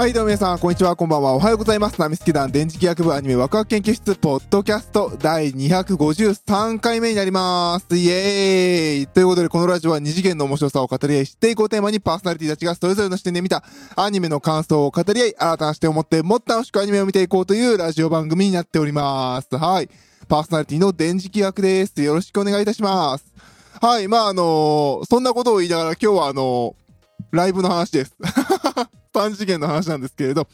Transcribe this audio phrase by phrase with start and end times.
[0.00, 1.34] はい、どうも皆さん、こんにちは、こんばんは。
[1.34, 2.00] おはようございます。
[2.00, 7.96] ナミスケ団電磁気学部アニメワクワク研究室、ポッドキャスト第253回目になります。
[7.98, 13.62] イエーイということで、このラジオは二次元の面白さを語り合い、知っていこうテーマにパーソナリティたちがそれぞれの視点で見た
[13.94, 19.54] アニメの感想を語り合い、新たな視点を持ってもっと楽しくアニメを見ていこうというラジオ番組になっております。
[19.54, 19.90] はい。
[20.28, 22.00] パーソナリティの電磁気学です。
[22.00, 23.26] よろしくお願いいたします。
[23.82, 26.74] はい、まあ、あのそんなことを言いながら今日はあの
[27.30, 28.16] ライブの話です。
[29.14, 30.48] 3次元の話なんですけれど、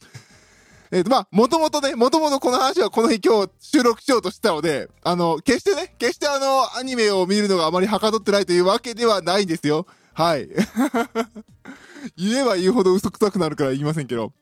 [0.90, 9.86] えっ、と、まあ、もともとね、もともとこの話はこの日今日収録しようとしてたので、あの、決してね、決してあの、アニメを見るのがあまりはかどってないというわけではないんですよ。
[10.14, 10.48] はい。
[12.16, 14.32] 言えば言うほど嘘くさくなるから言いませんけど。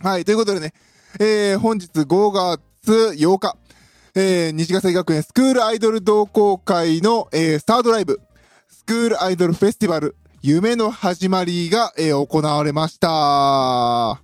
[0.00, 0.74] はい、ということでね、
[1.20, 3.56] えー、本日5月8日、
[4.14, 8.20] えー、西ヶ崎学園スクールアイドル同好会の、えー、スタートライブ、
[8.68, 10.16] スクールアイドルフェスティバル、
[10.46, 14.20] 夢の始まりが、えー行われました。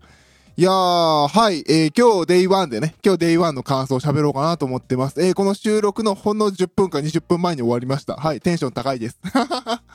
[0.55, 5.19] いやー、はい、えー今日デイ1でね、今日デイ1の感想を喋ろうかなと思ってます。
[5.25, 8.17] えーこの収録のほんの10分か20分前に終わりました。
[8.17, 9.19] はい、テンション高いです。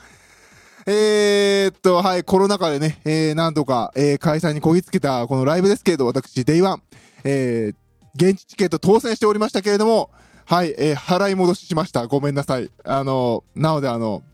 [0.88, 6.78] えーっと、はい、コロナ禍でね、えー、なんとか、えー開催にこぎつけたこのライブですけれど、私、デイ1、
[7.22, 7.76] えー
[8.16, 10.10] 現地チケット当選しておりましたけれども、
[10.44, 12.04] はい、えー払い戻ししました。
[12.08, 12.68] ごめんなさい。
[12.82, 14.24] あの、なのであの、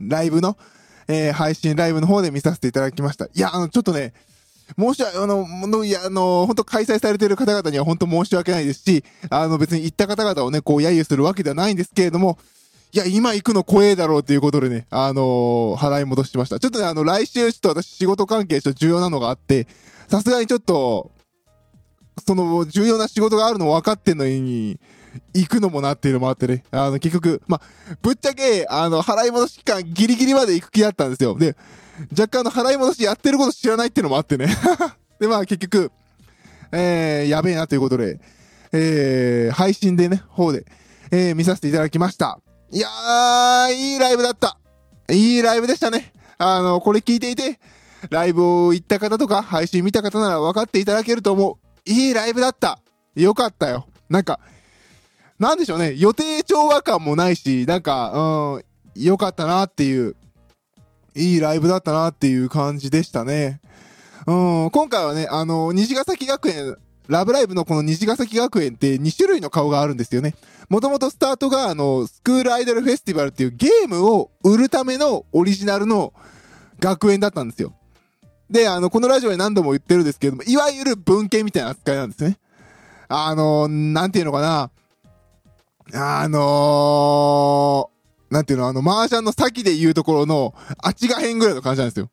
[0.00, 0.56] ライブの、
[1.08, 3.26] えー配信ライブの方で見させていただきました。
[3.26, 4.12] いや、あの、ちょっとね、
[4.78, 12.38] 申し訳、あの、のいや、あの、本当開催されている方々には本当申し訳ないですし、あの、別に行った方々をね、こう、揶揄するわけではないんですけれども、
[12.92, 16.58] いや、今行くの怖えだろうということでね、あの払い戻しました。
[16.58, 19.68] ちょっとね、あの、来週ちょっと私仕事関係ちょっと重要なのがあって、
[20.08, 21.12] さすがにちょっと、
[22.26, 24.80] その、重要な仕事があるの分かってんのに、
[25.34, 26.64] 行くのもなっていうのもあってね。
[26.70, 27.60] あの、結局、ま、
[28.02, 31.36] ぶっちゃけ、あの、払い戻し期間ギリギリまで行く気だったんですよ。
[31.36, 31.56] で、
[32.12, 34.46] 若干の、払い戻しやってること知らないっていうのもあってね。
[35.18, 35.90] で、まあ、結局、
[36.72, 38.20] えー、やべえなということで、
[38.72, 40.64] えー、配信でね、方で、
[41.10, 42.38] えー、見させていただきました。
[42.72, 44.56] いやー、いいライブだった。
[45.10, 46.12] いいライブでしたね。
[46.38, 47.58] あの、これ聞いていて、
[48.08, 51.90] ライブを行った方とか、配信見た方なら分かっていただけると思う。
[51.90, 52.78] いいライブだった。
[53.14, 53.86] よかったよ。
[54.08, 54.40] なんか、
[55.40, 55.94] なんでしょうね。
[55.96, 58.60] 予定調和感もないし、なんか、
[58.94, 60.14] うん、よかったなっていう、
[61.16, 63.62] いいライブだったなっていう感じでしたね。
[64.26, 64.32] う
[64.66, 66.76] ん、今回はね、あの、虹ヶ崎学園、
[67.08, 70.34] ラブライブのこの虹ヶ崎学園って2種類の顔があるんですよね。
[70.68, 76.12] もともとスタートがあの、スクールアイドルフェスティバルっていうゲームを売るためのオリジナルの
[76.80, 77.72] 学園だったんですよ。
[78.50, 82.38] で、あの、このラジオで何度も言ってるんですけども、いわゆる文献みたいな扱いなんですね。
[83.08, 84.70] あの、なんていうのかな。
[85.94, 92.08] あのー、なんていうの、あの、麻雀の先で言うところの、あちが編ぐらいの感じなんですよ。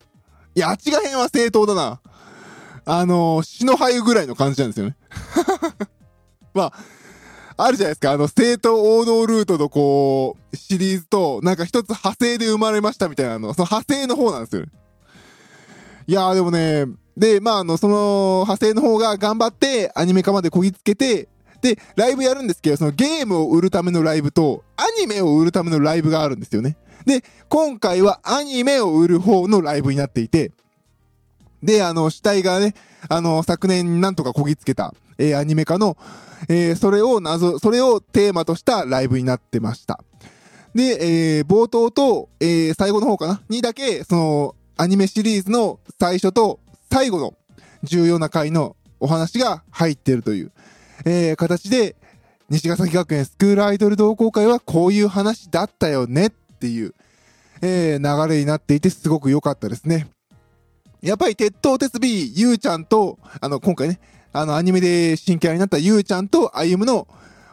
[0.55, 2.01] いや、あちが編は正当だな。
[2.85, 4.95] あのー、死の灰ぐらいの感じなんですよね。
[6.53, 6.73] まあ、
[7.57, 8.11] あるじゃないですか。
[8.11, 14.65] あの、正当王道ルートのこう、シリーズと、なんか一つ派生で生まれましたみたいなの、その派生の方なんですよ。
[16.07, 16.85] いやーでもね、
[17.17, 21.27] で、まあ、あの、その派生の方が頑張ってアニメ化までこぎつけて、
[21.61, 26.77] で、ライブやるんですけど、そのゲームを売るためのライブと、アニメを売るためのライブがあるんですよね。
[27.05, 30.51] で、今回はアニメを売る方のライブになっていて、
[31.63, 32.75] で、あの、主体がね、
[33.09, 35.97] あの、昨年なんとかこぎつけた、えーアニメ化の、
[36.49, 40.03] えーそれを謎、それをテーマとしたライブになってました。
[40.75, 43.41] で、えー冒頭と、えー最後の方かな？
[43.49, 46.59] にだけ、その、アニメシリーズの最初と
[46.91, 47.33] 最後の
[47.81, 50.51] 重要な回のお話が入ってるという、
[51.05, 51.95] えー形で、
[52.49, 56.93] 西ヶ崎学園スクールアイドル同好会はこういう話だったよねっていう、
[57.61, 60.07] えー流れになっていてすごく良かったですね。
[61.01, 63.99] やっぱり鉄頭鉄尾、ゆうちゃんと、あの、今回ね、
[64.33, 67.07] あの、アニメで新キャラになったゆうちゃんと歩夢の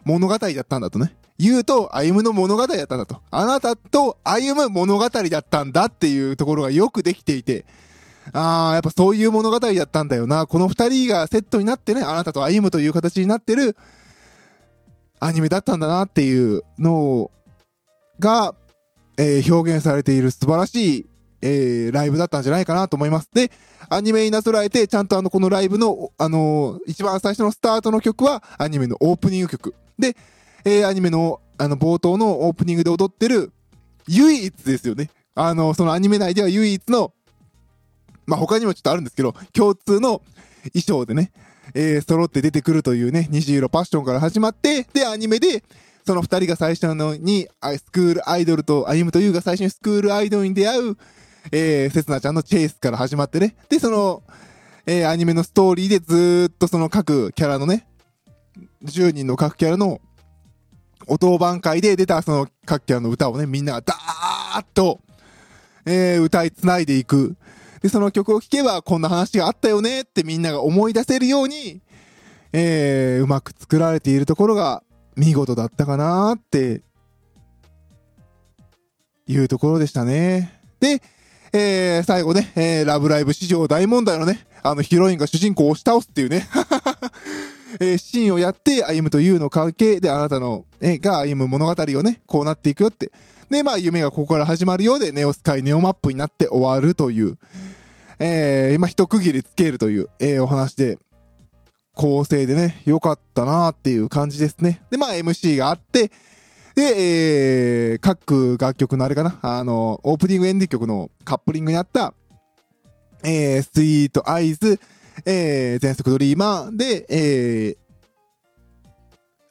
[0.05, 1.15] 物語だったんだとね。
[1.37, 3.21] ゆうと歩夢の物語だったんだと。
[3.31, 7.65] あなたと歩む物語だったんだっていうところがよくできていて、
[8.33, 10.47] あー、やっぱそういう物語だったんだよな。
[10.47, 13.77] この二人がセットになってね、あなたと歩むという形になってる
[15.21, 17.31] アニメだったんだなっていうの
[18.19, 18.55] が、
[19.17, 21.07] えー表現されている素晴らしい、
[21.43, 23.29] えーライブだったんじゃないかなと思います。
[23.33, 23.51] で、
[23.89, 29.75] アニメになぞらえて、ちゃんとあの、このライブの、あのー一番最初のスタートの曲は、アニメのオープニング曲。
[29.99, 30.17] で、
[30.65, 33.53] えーアニメの、あの、冒頭のオープニングで踊ってる、
[34.09, 35.11] 唯一ですよね。
[35.35, 37.13] あの、そのアニメ内では唯一の、
[38.27, 40.23] まあ、他にもちょっとあるんですけど、共通の
[40.73, 41.33] 衣装でね、
[41.75, 45.65] えー揃って出てくるというね、虹色パッションから始まって、で、アニメで、
[46.07, 50.97] その二人が最初のに、スクールアイドルと、歩むというが最初にスクールアイドルに出会う、
[51.51, 53.57] えー、せつなちゃんのチェイスから始まってね。
[53.69, 54.23] で、その、
[54.87, 57.87] えー、アニメのストーリーでずーっとその各キャラのね、
[58.85, 60.01] 10人の各キャラの
[61.07, 65.01] お当番会で出たその各キャラの歌をね、みんながダーッと、
[65.87, 67.37] えー、歌い繋いでいく。
[67.85, 71.83] で、その曲を聴けばこんな話があったよねってみんなが思い出せるように、
[72.55, 74.83] えー、うまく作られているところが
[75.17, 76.81] 見事だったかなって
[79.27, 80.59] いうところでしたね。
[80.81, 81.03] で、
[81.53, 86.49] えー、最後ね、えー、ラブライブ史上大問題のね、あのヒロインが主人公を押し倒すっていうね
[87.81, 93.13] えー、シーンをやって、歩むというの関係であなたの、えが歩む物語をね、こうなっていくよって。
[93.55, 97.39] で、まあ、夢がここから始まるようで、ネオスカイ、ネオマップになって終わるという、
[98.19, 100.99] えー、今一区切りつけるという、えー、お話で、
[101.95, 104.83] 構成でね、良かったなーっていう感じですね。
[104.91, 106.11] で、まあ、MC があって、
[106.75, 112.13] で、えー、各楽曲のあれかな、あの、オープニングエンディ曲のカップリングにあった、
[113.23, 114.81] えー、スイートアイズ、
[115.25, 117.84] えー、全速ドリーマーで、えー、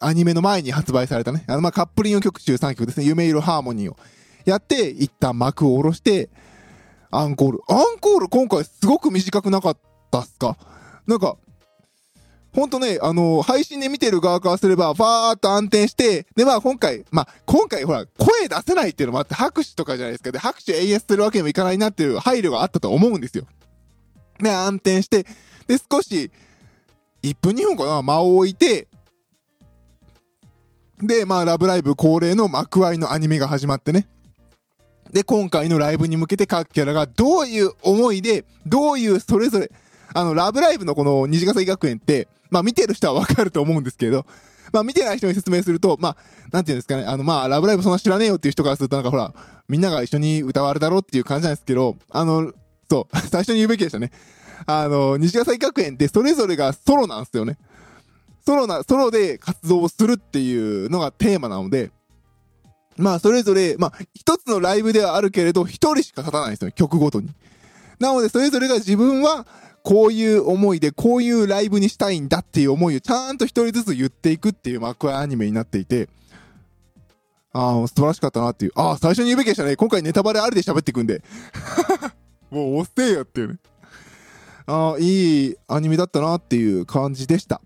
[0.06, 3.98] アニメの前に発売されたね、あの、まあ、カップリング曲集3曲ですね、夢色ハーモニーを
[4.46, 6.30] やって、一旦幕を下ろして、
[7.12, 7.62] アンコール。
[7.70, 9.78] アンコール今回すごく短くなかっ
[10.12, 10.58] たっすか？
[11.08, 11.38] なんか、
[12.54, 20.32] ほんとね、あのー、配信で見てる側からすれば、ファーっと暗転して、で、まあ今回、まあ今回ほら、声出せないっていうのもあって、拍手とかじゃないですか。
[20.32, 23.46] で、拍手永遠するわけにもいかないなっていう配慮があったと思うんですよ。
[24.40, 25.24] で、暗転して、
[25.68, 26.32] で、少し、
[27.22, 28.88] 1分2分かな、間を置いて、
[31.04, 34.08] で、まあ、ラブライブ恒例の幕開のアニメが始まってね。
[35.12, 39.70] で、今回のライブに向けて各キャラがどういう思いで、どういうそれぞれ、
[40.14, 44.26] あの、ラブライブのこの虹ヶ崎学園って、まあ見てる人はわかると思うんですけど、
[44.72, 46.18] まあ見てない人に説明すると、まあ、
[46.52, 49.34] なんていうんですかね、あの、まあ、ラブライブそんな知らねえよっていう人からするとなんかほら、
[49.68, 52.54] みんなが一緒に歌われだろうっていう感じなんですけど、あの、
[52.90, 54.12] そう、最初に言うべきでしたね。
[54.66, 57.58] あの、虹ヶ崎学園ってそれぞれがソロなんですよね。
[58.46, 61.92] ソロな、ソロで活動をするっていうのがテーマなので、
[62.98, 67.30] まあ、それぞれ、まあ、一つのライブではあるけれど、一人しか立たないんですよ、曲ごとに。
[68.00, 69.48] なので、それぞれが自分は、
[69.84, 76.08] こういう思いで、こういうライブにしたいんだっていう思いをちゃんと一人ずつ言っていくっていう幕アニメになっていて、
[77.52, 78.72] ああ、素晴らしかったなっていう。
[78.76, 79.76] ああ、最初に言うべきでしたね。
[79.76, 81.22] 今回ネタバレありで喋っていくんで。
[82.50, 83.60] もう押せよっていうね。
[84.66, 87.62] ああ、いいアニメだったなっていう感じでした。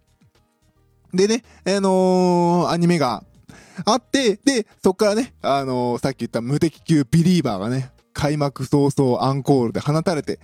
[1.14, 3.24] でね、あのー、アニメが
[3.86, 10.40] あって、で、そっからね、あのー、さっき言った無敵級ビリーバーがね、開幕早々アンコールで放たれて、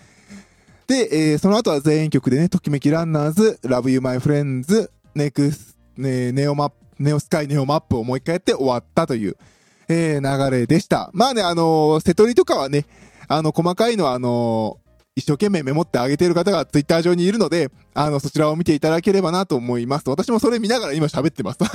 [0.87, 9.37] で、えー、その後は全員曲でね、ときめきランナーズ、Love You My Friends、ネクス、ね、ネオマップ、ネオスカイネオマップをもう一回やって終わったという、
[9.89, 11.09] えー、流れでした。
[11.13, 12.85] まあね、あのー、瀬戸りとかはね、
[13.27, 14.77] あの、細かいのはあの
[15.15, 20.09] 一生懸命メモってあげている方がツイッター上にいるので、あの、そちらを見ていただければなと思います。
[20.09, 21.59] 私もそれ見ながら今喋ってます。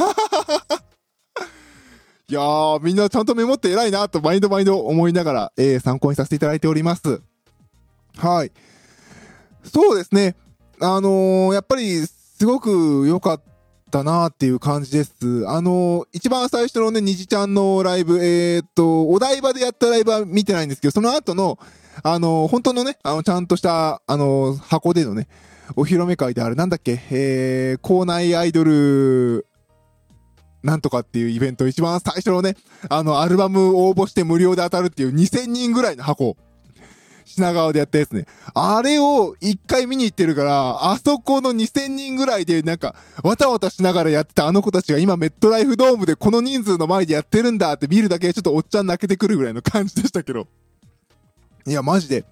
[2.30, 7.22] いやー、みんなちゃんとメモって偉いなと、毎度毎度思いながら、えー、参考にさせていただいております。
[8.16, 8.52] はい。
[9.64, 10.36] そうですね。
[10.80, 13.42] あのー、やっぱり、すごく良かっ
[13.88, 15.14] たなっていう感じです。
[15.46, 21.58] あの、一番最初のね、虹ちゃんのライブ、えー、っと、お台場でやったライブは見てないんですけど、その後の、
[22.02, 25.28] あの、本当のね、あの、ちゃんとした、あの、箱でのね、
[25.76, 29.46] お披露目会である、なんだっけ、えー、校内アイドル、
[30.62, 32.56] なんとかっていうイベント、一番最初のね、
[32.88, 36.36] あの、アルバム応募して無料で当たるっていう2000人ぐらいの箱、
[37.28, 38.26] 品川でやったやつね。
[38.54, 50.48] あれを一回見に行ってるから、あそこの2000人ぐらいでなんか、わたわたしながらやってたあの子たちが今メットライフドームでこの人数の前でやってるんだって見るだけでちょっとおっちゃん泣けてくるぐらいの感じでしたけど。
[51.66, 52.24] いや、マジで。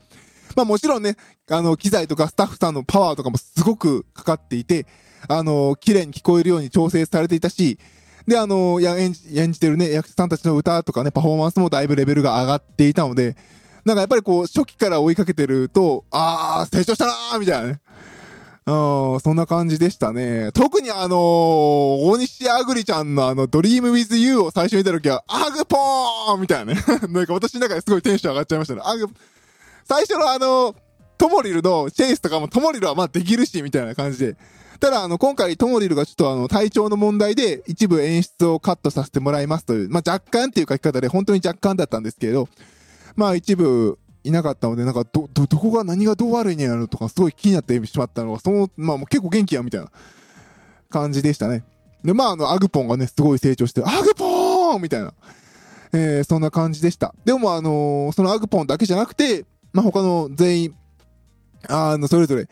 [0.56, 1.16] まあもちろんね、
[1.50, 4.86] あの、機材とかスタッフさんのパワーとかもすごくかかっていて、
[5.28, 7.78] あの、綺麗に聞こえるように調整されていたし、
[8.26, 13.36] で、あの、や、演じ、演じてるね、役者さんたちの歌とかね、パフォーマンスもだいぶレベルが上がっていたので、
[13.86, 17.80] なんかやっぱりこう、初期から追いかけてると、あー、成長したなーみたいなね。
[18.66, 20.50] うん、そんな感じでしたね。
[20.52, 21.18] 特にあのー、
[22.04, 26.80] 大西あぐりちゃんのあの、ドリームウィズユーを最初見た時は、アグポーンみたいなね。
[27.10, 28.80] なんか私の中ですごいテンション上がっちゃいましたね。
[28.84, 29.06] アグ、
[29.84, 30.74] 最初のあの、
[31.16, 34.36] トモリルのチェイスとかもトモリルはまあできるし、みたいな感じで。
[34.80, 42.48] ただあの、今回トモリルがちょっとあの、体調の問題で一部演出をカットさせてもらいますという、まあ若干っていう書き方で本当に若干だったんですけれど、
[43.16, 49.90] まあ一部いなかったので、なんか、ど、ど、どこが何がどう悪いんやろとか、すごい気になってしまったのが、その、まあもう結構元気や、みたいな
[50.90, 51.64] 感じでしたね。
[52.04, 55.14] で、まああの、アグポンがね、すごい成長して、アグポーンみたいな、
[55.92, 57.14] えー、そんな感じでした。
[57.24, 60.74] でもあのー、そのアグポンだけじゃなくて、まあ他の全員、
[61.68, 62.48] あの、それぞれ、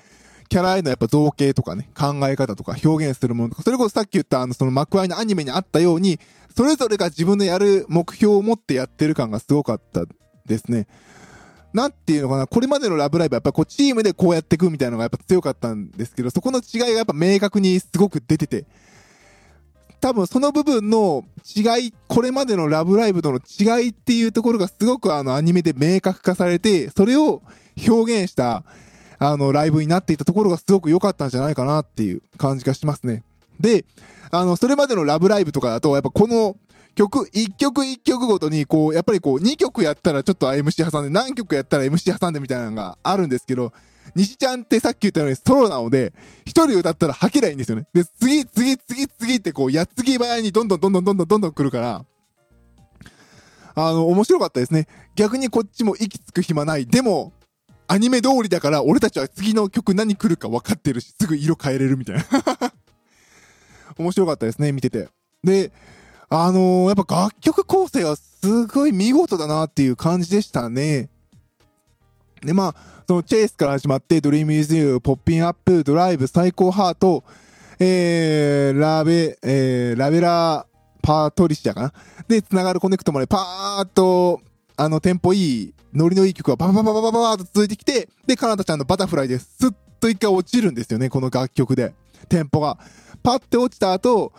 [0.49, 6.21] キャラへのやっぱ造形とかね、考え方とか表現するものとか、それこそさっき言ったあの、その幕間のアニメにあったように、
[6.56, 10.04] それぞれが自分のやる目標を持ってやってる感がすごかった
[10.46, 10.86] ですね。
[11.72, 18.64] なんていうのかな、これまでのラブライブはやっぱこうチームでこうやっていくみたいなのがやっぱ強かったんですけど、そこの違いがやっぱ明確にすごく出てて、
[20.00, 21.24] 多分その部分の
[21.56, 27.42] 違い、これまでのラブライブとの違いっていうところがすごくあのアニメで明確化されて、それを
[27.88, 28.62] 表現した
[29.18, 33.24] あのライブになっていたところがすごく良かったんじゃないかなっていう感じがしますね。
[33.58, 33.84] で、
[34.30, 36.56] あの、それまでのラブライブとかだと、やっぱこの
[36.94, 43.72] 曲、一曲一曲ごとに、こう、やっぱりこう、2曲やったらちょっと MC 挟んで、何曲やったら MC 挟んでみたいなのがあるんですけど、
[44.14, 46.12] 西ちゃんってさっき言ったようにソロなので、
[46.44, 47.86] 一人歌ったら吐けないんですよね。
[47.92, 52.04] で、次、次、次、次ってこう、やっつぎ早にどんどんどんどんどんどんどんどん来るから、
[53.76, 54.86] あの、面白かったですね。
[55.16, 56.86] 逆にこっちも息つく暇ない。
[56.86, 57.32] でも、
[57.86, 62.24] アニメ通りだから、俺たちは次の曲何来るか分かってるし、すぐ色変えれるみたいな
[63.98, 65.08] 面白かったですね、見てて。
[65.42, 65.72] で、
[66.36, 71.08] あのー、やっぱ楽曲構成はすごい見事だなっていう感じでしたね。
[72.42, 77.22] で、まあ、その CHASE から始まって、 Dream with You、 Poppin' Up、 DIVE、最高ハート、
[77.78, 80.66] えー、ラベ、えー、 La Bella
[81.02, 81.92] Patria かな？
[82.26, 84.40] で、繋がるコネクトまでパーっと、
[84.76, 91.94] あの、テンポいい、ノリのいい曲がバババババババーと続いてきて、で、カナダちゃんのバタフライですスッと一回落ちるんですよね、この楽曲で。
[92.28, 92.78] テンポが。
[93.22, 94.32] パッて落ちた後、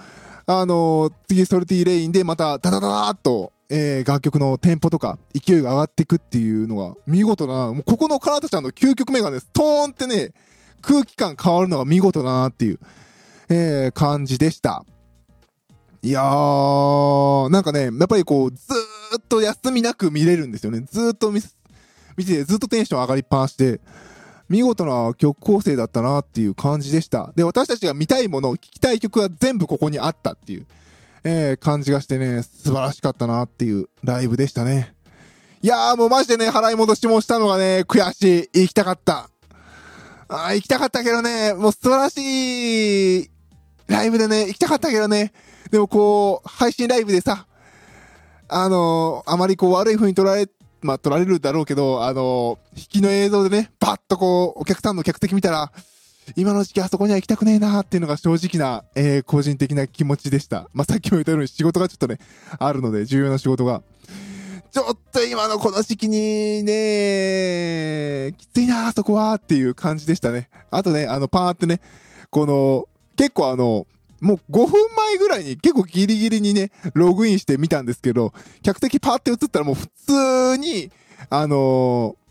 [0.47, 7.73] あのー、次ソルティーレインでまたダダダダーっと、えー、楽曲のテンポとか勢いが上がっていくっていうのが見事だな。
[7.73, 10.33] もうここのカナタちゃんの9曲目がね、ストーンってね、
[10.81, 12.79] 空気感変わるのが見事だなっていう、
[13.49, 14.85] えー、感じでした。
[16.03, 20.81] いやー、なんかね、やっぱりこう、ずーっと休みなく見れるんですよね。
[20.81, 21.41] ずーっと見、
[22.15, 23.81] 見ててずっとテンション上がりっぱなしで、
[24.49, 27.33] 見事な曲構成だったなっていう感じでした。
[27.35, 30.67] で、私たちが見たいもの、聴きたい曲が全部ここにあったっていう、
[31.23, 34.93] えー、感じがしてね、素晴らしかったなっていうライブでしたね。
[35.61, 38.61] いやーもうマジでね、払い戻しもしたのがね、悔しい。
[38.61, 39.29] 行きたかった。
[40.27, 43.31] あ行きたかったけどね、もう素晴らしい
[43.87, 45.33] ライブでね、行きたかったけどね、
[45.71, 47.47] でもこう、配信ライブでさ、
[48.47, 50.47] あのー、あまりこう悪い風に取られ
[50.85, 55.71] まあ、撮られるだろうけど、あの、引きの映像でね、パッとこう、お客さんの客席見たら、
[56.35, 60.69] 今の時期あそこには行きたくねえなーっていうのが正直な、えー、個人的な気持ちでした。
[60.73, 62.19] まあ、さっきも言ったように仕事がちょっとね、
[62.57, 63.83] あるので、重要な仕事が。
[64.71, 70.49] ちょっと今のこの時期にね、きついなーそこはっていう感じでしたね。
[70.71, 71.79] あとね、あの、パーってね、
[72.29, 73.87] この、結構あの、
[74.21, 80.91] もう5分前ぐらいに結構ギリギリにね、ログインしてみたんですけど、客席パーって映ったらもう普通に、
[81.29, 82.25] あのー、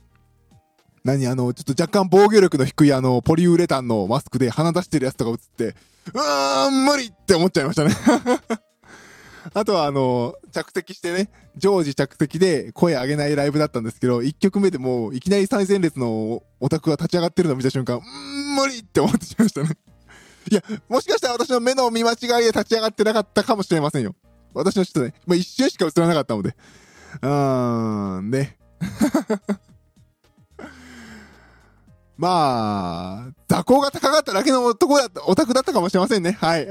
[1.04, 5.76] 何あの、ちょっと若干防御力の低いあの、ポリウレタンのマスクで鼻出してるやつとか映って、
[6.14, 7.94] うーん、無理って思っちゃいましたね。
[9.52, 19.93] あとはあの、着席してね、常時着席で声上げないライブだったんですけど、1曲目でもういきなり最前列のオタクが立ち上がってるのを見た瞬間、うーん、無理って思ってしまいましたね。
[20.50, 24.14] いや、もしかしたら私の目の見間違いで立ち上がってなかったかもしれませんよ。
[24.52, 26.56] 私のちょっとね、まあ、一瞬しか映らなかったので。
[27.22, 28.58] うーん、ね。
[32.16, 36.38] まあ、座高が高かっただけの男だった、オタクだったかもしれませんね。
[36.40, 36.68] はい。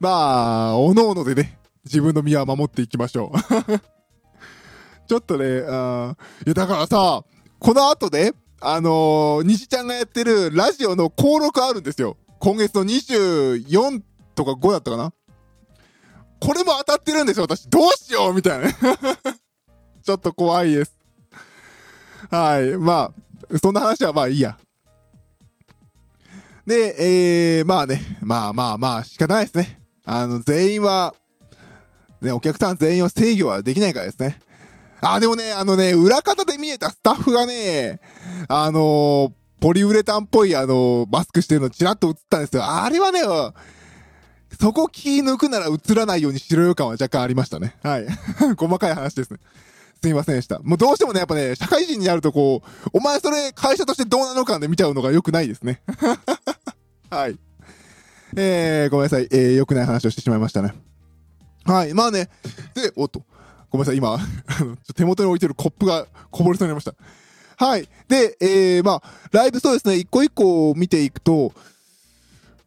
[0.00, 3.38] まあ、おのおのでね、自分の身は守っていきましょう。
[5.06, 7.22] ちょっとね、あいや、だからさ、
[7.58, 8.34] この後で、
[8.66, 12.16] あのー、西ちゃんがやってるラジオの登録あるんですよ。
[12.38, 14.02] 今月の24
[14.34, 15.12] とか5だったかな
[16.40, 17.68] これも当たってるんですよ、私。
[17.68, 18.72] どうしようみたいな。
[20.02, 20.94] ちょっと怖いです。
[22.30, 22.78] はい。
[22.78, 23.12] ま
[23.52, 24.58] あ、そんな話はまあいいや。
[26.66, 29.78] で、えー、まあね、まあまあまあ、仕方ないですね。
[30.06, 31.14] あの、全員は、
[32.22, 34.40] ね、お客さん全員を制御はできないからですね。
[35.04, 38.00] あ、でもね、あのね、裏方で見えたスタッフがね、
[38.48, 42.64] あのー、ポリウレタンっぽいあのー、マスクしてるのチラッと映ったんですよ。
[42.64, 43.20] あれはね、
[44.60, 47.76] そこ気抜くなら映らないようにしろよ感は若干ありましたね。
[47.82, 48.06] はい。
[48.56, 49.38] 細かい話ですね。
[50.02, 50.58] すみませんでした。
[50.60, 55.82] もうどうしてもね、やっぱね、社会人になるとこう、お前それ会社としてどうなのかで見ちゃうのが良くないですね。
[57.10, 57.38] はい。
[58.36, 59.28] えー、ごめんなさい。
[59.30, 60.74] えー、良くない話をしてしまいましたね。
[61.64, 61.94] はい。
[61.94, 62.28] まあね。
[62.74, 63.22] で、おっと。
[63.74, 64.20] ごめんなさい、今、
[64.94, 66.94] 手元に置いてるコップがこぼれそうになりました。
[67.56, 67.88] はい。
[68.06, 69.02] で、えー、まあ、
[69.32, 71.52] ライブそうですね、一個一個見ていくと、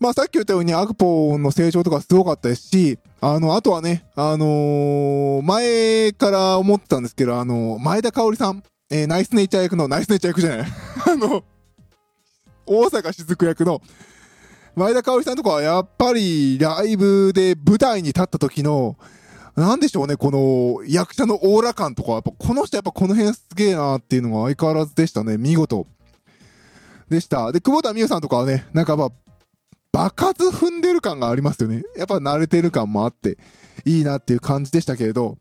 [0.01, 8.61] まあさっき言ったようにアクポの成長とかすごかったですし、あの、あとはね、あのー、前から思ってたんですけど、あの、前田香織さん。
[8.89, 10.67] えー、ナイスネイチャー役の、ナイスネイチャー役じゃない
[11.07, 11.41] あの、
[12.65, 13.81] 大阪雫役の、
[14.75, 18.97] 前田香織さんとかはやっぱりライブで舞台に立った時の、
[19.57, 25.39] なんでしょうね、この役者のオーラ感とか、やっぱこの人やっぱこの辺すげえなっていうのが相変わらずでしたね。
[25.39, 25.87] 見事。
[27.09, 27.51] でした。
[27.51, 29.09] で、久保田美優さんとかはね、なんかまあ、
[29.91, 31.81] 爆発踏んでる感がありますよね。
[31.97, 33.39] やっぱ慣れてる感もあって、
[33.83, 35.39] いいなっていう感じでしたけれど、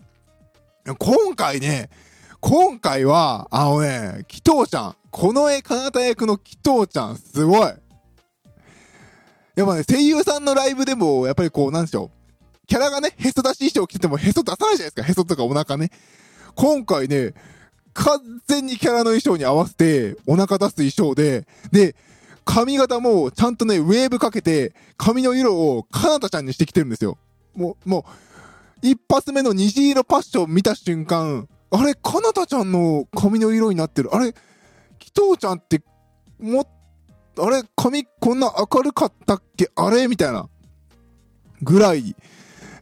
[0.99, 1.91] 今回ね、
[2.41, 7.61] 今回は、あのね、紀藤ちゃん、この絵、かなた役の紀藤ちゃん、すごい。
[9.57, 12.16] やっぱね、声優さんのライブでも、やっぱりこう、なんでしょう。
[12.67, 15.03] キャラがね、へそ出し衣装着ててもへそ出さないじゃないですか。
[15.03, 15.91] へそとかお腹ね。
[16.55, 17.35] 今回ね、
[17.95, 21.95] 完全にキャラの衣装に合わせて、お腹出す衣装で、で、
[22.45, 27.19] 髪型もちゃんとね、ウェーブかけて、髪の色をかなたちゃんにしてきてるんですよ。
[27.55, 28.07] もう、も
[28.83, 34.15] う、一発目の虹色パッション見た瞬間、あれ、かなたちゃんの髪の色になってる。
[34.15, 34.33] あれ、
[34.99, 35.83] 紀藤ちゃんって、
[36.39, 36.69] も、
[37.39, 39.71] あれ、髪こんな明るかったっけ？
[39.75, 40.07] あれ？
[40.07, 40.49] みたいな。
[41.63, 42.15] ぐらい、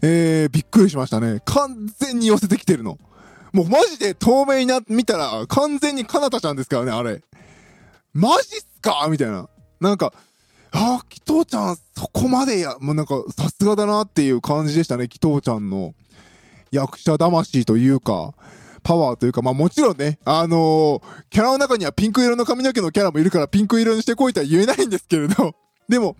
[0.07, 1.41] えー、びっくりしましたね。
[1.47, 2.99] 完全に寄せてきてるの。
[3.55, 7.23] もうマジで透明にな、見たら、完全にかなたちゃんですからね、あれ。
[8.13, 9.09] マジっすか？
[9.11, 9.49] みたいな。
[9.81, 10.13] なんか、
[10.73, 15.95] ああ、紀藤ちゃん、そこまでや、もうなんか、さすがだなっていう感じでしたね、紀藤ちゃんの
[16.71, 18.35] 役者魂というか、
[18.83, 25.55] パワーというか、まあもちろんね、あのー、キャラの中にはピンク色の髪の毛のキャラもいるからピンク色にしてこいとは言えないんですけれど、
[25.89, 26.19] でも、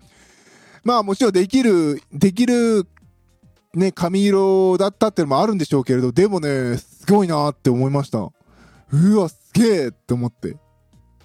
[0.83, 2.87] まあもちろんできる、できる、
[3.75, 8.19] ね、髪色だったってのもあるんでしょうけれど、でもね、すごいなって思いました。
[8.19, 8.31] う
[9.19, 10.55] わ、すげえって思って。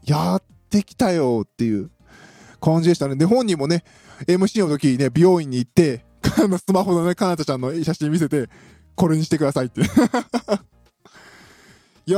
[0.05, 1.91] やってきたよっていう
[2.61, 3.17] 感じでしたね。
[3.17, 3.85] で、本人もね、
[4.27, 8.49] MC の時ね、美容院に行って、スマホのね、かなたちゃんの写真見せて、
[8.97, 9.89] これにしてくださいって いや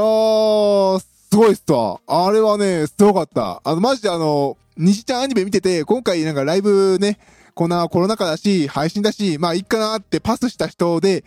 [0.01, 2.01] ー、すごいっすわ。
[2.07, 3.61] あれはね、すごかった。
[3.65, 7.19] あの、マジであの、虹ちゃんアニメ見てて、今回なんかライブね、
[7.55, 11.25] こんなコロナ禍だし、配信だし、まあいいかなってパスした人で、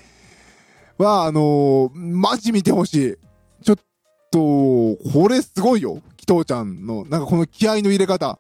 [0.98, 3.64] は、あのー、マジ見てほしい。
[3.64, 3.76] ちょっ
[4.32, 4.40] と、
[5.12, 6.02] これすごいよ。
[6.18, 8.40] 紀藤ちゃんの、なんかこの気合の入れ方。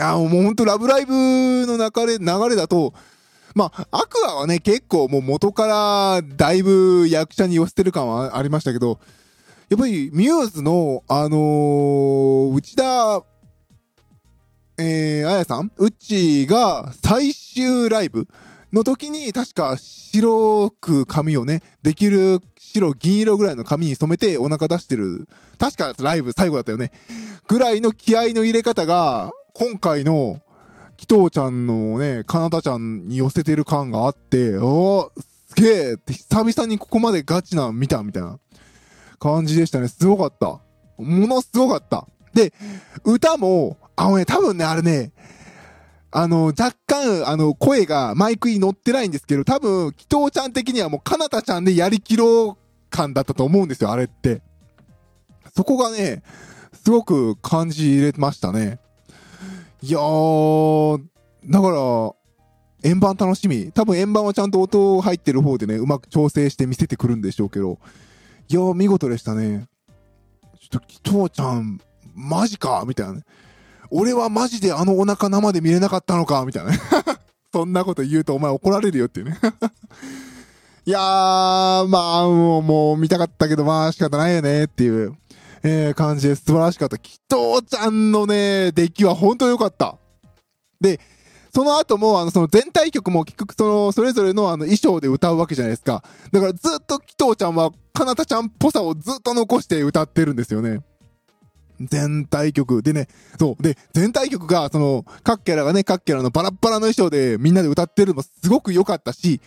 [0.00, 1.12] あもうほんとラブライブ
[1.66, 2.94] の流れ、流れだと、
[3.54, 9.00] まあ、アクアはね、結構もう元からだいぶ役者に寄せてる感はありましたけど、
[9.68, 13.24] やっぱりミューズの、あのー、内田、
[14.80, 18.28] えー、あやさんうちが最終ライブ
[18.72, 26.92] の時に確か白く髪をね、できる白銀色ぐらいの髪に染めてお腹出してる、確かライブ最後だったよね。
[27.48, 30.40] ぐらいの気合の入れ方が、今回の
[30.96, 35.10] 紀藤ちゃんのね、かなたちゃんに寄せてる感があって、お
[35.48, 38.38] すげえって久々にここまでガチな見たみたいな
[39.18, 39.88] 感じでしたね。
[39.88, 40.60] すごかった。
[41.02, 42.06] ものすごかった。
[42.34, 42.52] で、
[43.04, 45.10] 歌も、あのね、多分ね、あれね、
[46.12, 54.40] あの、若干、あの、声がマイクに乗ってないんですけど、多分、紀藤ちゃん的にはもう、かなたちゃんでやりきろう感だったと思うんですよ、あれって。
[55.56, 56.22] そこがね、
[56.72, 58.78] すごく感じ入れましたね。
[59.82, 61.02] いやー、
[61.46, 62.12] だから、
[62.88, 63.72] 円盤楽しみ。
[63.72, 67.80] 多分円盤はちゃんと音入ってる方でね、うまく調整して見せてくるんでしょうけど。
[68.48, 69.66] いやー、見事でしたね。
[70.60, 71.80] ちょっと、紀藤ちゃん、
[72.14, 73.22] マジかみたいなね。
[73.90, 76.72] 俺はマジであのお腹生で見れなかったのかみたいな。
[77.52, 79.38] そんなこと言うとお前怒られるよっていうね。
[80.84, 81.00] いやー、
[81.88, 85.14] まあ、もう、もう見たかったけど、まあ仕方ないよねっていう。
[85.62, 86.98] えー、感じで素晴らしかった。
[86.98, 89.96] 紀藤ちゃんのね、出来は本当良かった。
[90.80, 91.00] で、
[91.54, 96.04] その後も、あの、その全体曲も結局その、それぞれのあの衣装で歌うわけじゃないですか。
[96.30, 100.80] だからずっと紀藤ちゃんは、かなたちゃんっぽさをずっと残して歌ってるんですよね。
[101.80, 102.82] 全体曲。
[102.82, 103.62] でね、そう。
[103.62, 109.40] で、全体曲が、その、各キャラがね、各キャラのバラッバラの衣装でみんなで歌ってるのもすごく良かったし、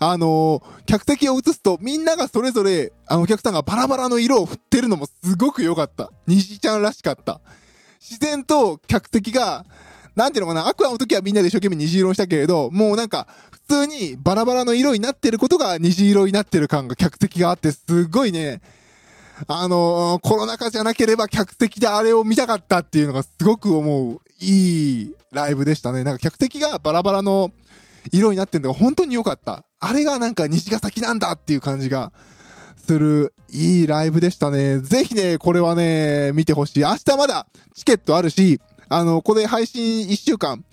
[0.00, 6.10] あのー、客席を映すとみんながそれぞれ、あのお客さんがバラバラの色を振ってるのもすごく良かった。
[6.26, 7.40] 西ちゃんらしかった。
[8.00, 9.64] 自然と客席が、
[10.14, 18.60] なんていうのかな、アクアの時はみんなで一生懸命虹色にしたけれど、もうなんか、普通にバラバラの色になってることが虹色になってる感が客席があって、すごいね、
[19.46, 26.04] あのー、コロナ禍じゃなければ客席であれを見たかったっていうのがすごく思う、いいライブでしたね。
[26.04, 27.50] なんか客席がバラバラの
[28.12, 29.64] 色になってんのが本当に良かった。
[29.80, 32.12] あれがなんか虹ヶ崎なんだっていう感じが
[32.76, 34.80] する、いいライブでしたね。
[34.80, 36.80] ぜひね、これはね、見てほしい。
[36.80, 40.64] 明日まだチケットあるし、あの、これ配信1週間、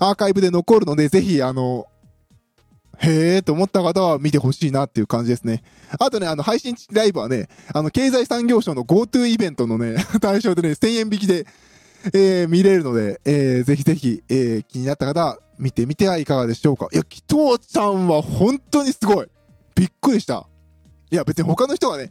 [0.00, 1.86] アーカイブで残るので、ぜひ、あの、
[2.98, 5.62] へーと思った方は見てほしいなっていう感じですね。
[5.98, 11.46] あとね、あの、配信ライブはね、あの、経済産業省の GoTo イベントのね、 対象でね、1000円引きで、
[12.12, 16.88] えー、見れるので、えー、ぜひぜひ、えー、気になった方見てみてはいかがでしょうか。
[16.92, 19.26] いや、紀藤ちゃんは本当にすごい。
[19.74, 20.48] びっくりした。
[21.10, 22.10] いや、別に他の人がね、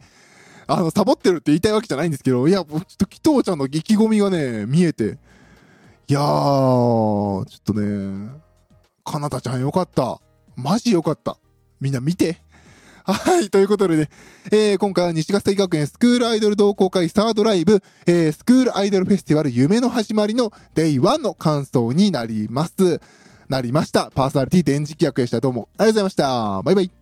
[0.66, 5.18] あの、サボってるって言いたいわけじゃないんですけど、いや、ちょっと紀藤ちゃんの意気込みがね、見えて、
[6.08, 8.30] いやー、ちょっとね、
[9.04, 10.20] かなたちゃんよかった。
[10.58, 11.38] マジ良かった。
[11.80, 12.38] みんな見て。
[13.04, 14.10] はい、ということでね、
[14.50, 23.00] えー、今回は西ヶ崎学園スクールアイドル同好会サードライブ、えー、スクールアイドルフェスティバル夢の始まりの Day1 の感想になります。
[23.48, 24.10] なりました。
[24.14, 25.40] パーソナリティ電磁気役でした。
[25.40, 26.62] どうもありがとうございました。
[26.62, 26.97] バイバイ。